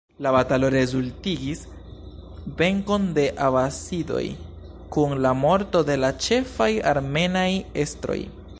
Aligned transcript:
La 0.25 0.29
batalo 0.35 0.69
rezultigis 0.75 1.59
venkon 2.61 3.05
de 3.17 3.25
abasidoj, 3.49 4.23
kun 4.97 5.15
la 5.27 5.37
morto 5.45 5.83
de 5.91 5.99
la 6.05 6.11
ĉefaj 6.29 6.71
armenaj 6.95 7.49
estroj. 7.85 8.19